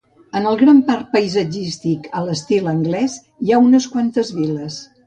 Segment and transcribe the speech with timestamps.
[0.37, 4.85] En el gran parc paisatgístic a l'estil anglès hi ha unes quantes vil·les.